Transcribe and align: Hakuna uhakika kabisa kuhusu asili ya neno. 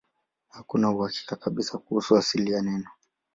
Hakuna 0.49 0.91
uhakika 0.91 1.35
kabisa 1.35 1.77
kuhusu 1.77 2.15
asili 2.17 2.51
ya 2.51 2.61
neno. 2.61 2.89